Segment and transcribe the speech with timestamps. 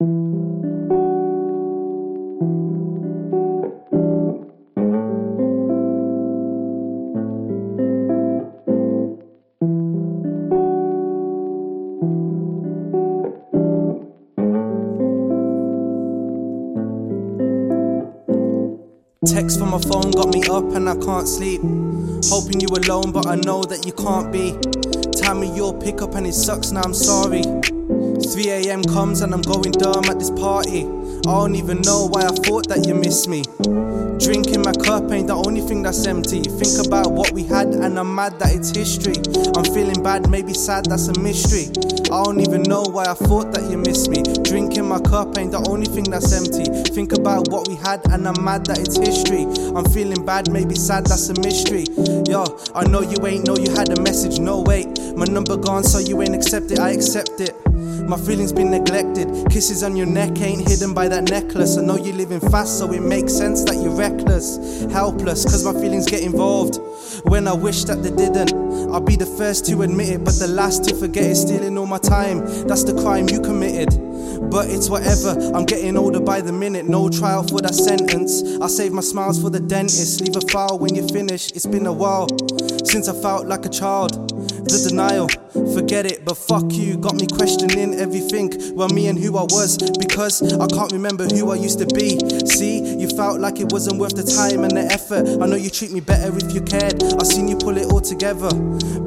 [0.00, 0.10] Text
[19.58, 21.60] from my phone got me up and I can't sleep.
[22.26, 24.52] Hoping you alone, but I know that you can't be.
[25.20, 27.42] Time me you'll pick up and it sucks, now I'm sorry.
[28.32, 28.82] 3 a.m.
[28.82, 30.84] comes and I'm going dumb at this party.
[30.84, 33.42] I don't even know why I thought that you missed me.
[34.20, 36.42] Drinking my cup ain't the only thing that's empty.
[36.42, 39.16] Think about what we had and I'm mad that it's history.
[39.56, 41.72] I'm feeling bad, maybe sad, that's a mystery.
[42.12, 44.22] I don't even know why I thought that you missed me.
[44.44, 46.68] Drinking my cup ain't the only thing that's empty.
[46.92, 49.48] Think about what we had and I'm mad that it's history.
[49.72, 51.88] I'm feeling bad, maybe sad, that's a mystery.
[52.28, 55.00] Yo, I know you ain't know you had a message, no wait.
[55.16, 57.67] My number gone, so you ain't accept it, I accept it.
[58.08, 59.28] My feelings been neglected.
[59.50, 61.76] Kisses on your neck ain't hidden by that necklace.
[61.76, 64.56] I know you're living fast, so it makes sense that you're reckless.
[64.90, 66.78] Helpless, cause my feelings get involved.
[67.24, 68.54] When I wish that they didn't,
[68.90, 71.36] I'll be the first to admit it, but the last to forget it.
[71.36, 73.90] Stealing all my time, that's the crime you committed.
[74.50, 76.88] But it's whatever, I'm getting older by the minute.
[76.88, 78.42] No trial for that sentence.
[78.62, 80.22] I save my smiles for the dentist.
[80.22, 81.52] Leave a file when you finish.
[81.52, 82.28] It's been a while
[82.84, 84.32] since I felt like a child.
[84.68, 85.28] The denial,
[85.72, 86.98] forget it, but fuck you.
[86.98, 88.52] Got me questioning everything.
[88.76, 92.20] Well, me and who I was, because I can't remember who I used to be.
[92.44, 95.26] See, you felt like it wasn't worth the time and the effort.
[95.40, 97.02] I know you treat me better if you cared.
[97.02, 98.52] I seen you pull it all together,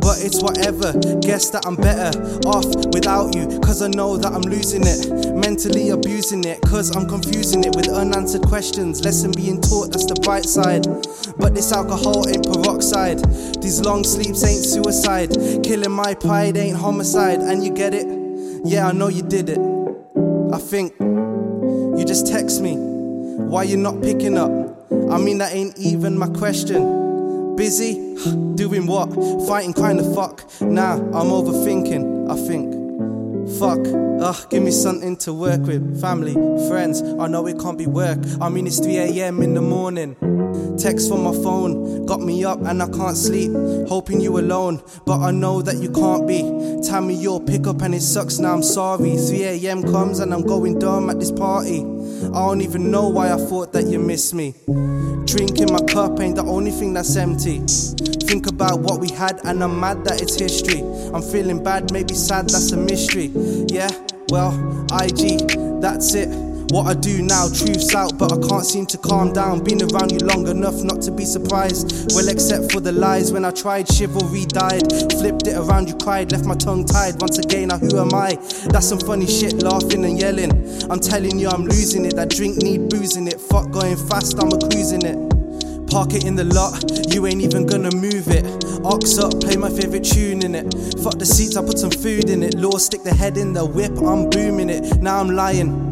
[0.00, 0.96] but it's whatever.
[1.20, 2.16] Guess that I'm better
[2.48, 2.64] off
[2.96, 5.36] without you, cause I know that I'm losing it.
[5.36, 9.04] Mentally abusing it, cause I'm confusing it with unanswered questions.
[9.04, 10.88] Lesson being taught, that's the bright side.
[11.36, 13.20] But this alcohol ain't peroxide.
[13.60, 15.30] These long sleeps ain't suicide.
[15.62, 17.40] Killing my pride ain't homicide.
[17.40, 18.06] And you get it?
[18.64, 19.58] Yeah, I know you did it.
[20.52, 22.76] I think you just text me.
[22.76, 24.50] Why you not picking up?
[25.10, 27.56] I mean, that ain't even my question.
[27.56, 28.16] Busy?
[28.54, 29.12] Doing what?
[29.46, 30.44] Fighting kinda fuck.
[30.60, 32.79] Nah, I'm overthinking, I think.
[33.60, 33.86] Fuck,
[34.22, 36.00] ugh, give me something to work with.
[36.00, 36.32] Family,
[36.66, 38.18] friends, I know it can't be work.
[38.40, 39.42] I mean, it's 3 a.m.
[39.42, 40.16] in the morning.
[40.78, 43.52] Text from my phone got me up and I can't sleep.
[43.86, 46.40] Hoping you alone, but I know that you can't be.
[46.88, 49.18] Tell me you'll pick up and it sucks now, I'm sorry.
[49.18, 49.82] 3 a.m.
[49.82, 51.80] comes and I'm going dumb at this party.
[52.32, 54.54] I don't even know why I thought that you missed me.
[55.24, 57.58] Drinking my cup ain't the only thing that's empty.
[58.26, 60.80] Think about what we had and I'm mad that it's history.
[61.12, 63.32] I'm feeling bad, maybe sad, that's a mystery.
[63.68, 63.90] Yeah,
[64.28, 64.52] well,
[65.02, 66.49] IG, that's it.
[66.70, 69.64] What I do now, truth's out, but I can't seem to calm down.
[69.64, 72.14] Been around you long enough not to be surprised.
[72.14, 74.86] Well, except for the lies when I tried, chivalry died.
[75.18, 77.20] Flipped it around, you cried, left my tongue tied.
[77.20, 78.36] Once again, now who am I?
[78.70, 80.52] That's some funny shit, laughing and yelling.
[80.88, 82.14] I'm telling you, I'm losing it.
[82.14, 83.40] That drink need boozing it.
[83.40, 85.18] Fuck going fast, I'm a cruising it.
[85.90, 88.46] Park it in the lot, you ain't even gonna move it.
[88.84, 90.72] Ox up, play my favorite tune in it.
[91.02, 92.54] Fuck the seats, I put some food in it.
[92.54, 95.02] Law, stick the head in the whip, I'm booming it.
[95.02, 95.89] Now I'm lying.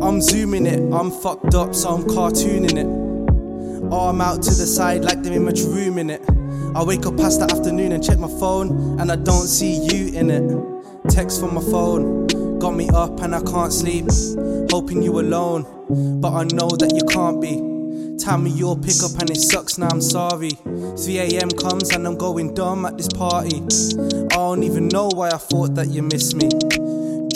[0.00, 3.92] I'm zooming it, I'm fucked up, so I'm cartooning it.
[3.92, 6.22] Arm out to the side like there ain't much room in it.
[6.74, 10.18] I wake up past the afternoon and check my phone, and I don't see you
[10.18, 11.10] in it.
[11.10, 14.06] Text from my phone, got me up and I can't sleep.
[14.70, 15.64] Hoping you alone,
[16.20, 17.62] but I know that you can't be.
[18.22, 20.50] Tell me you'll pick up and it sucks, now I'm sorry.
[20.50, 21.50] 3 a.m.
[21.50, 23.62] comes and I'm going dumb at this party.
[24.30, 26.48] I don't even know why I thought that you missed me.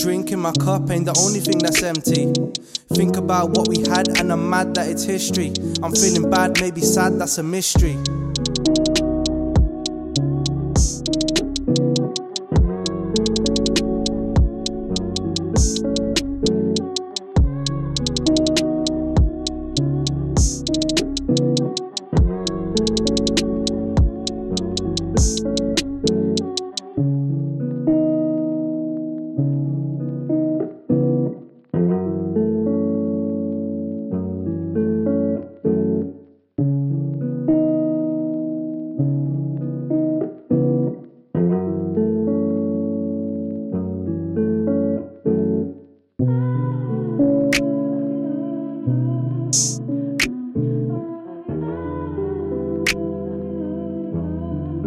[0.00, 2.32] Drinking my cup ain't the only thing that's empty.
[2.96, 5.52] Think about what we had and I'm mad that it's history.
[5.82, 7.98] I'm feeling bad, maybe sad, that's a mystery.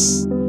[0.04, 0.43] Thanks.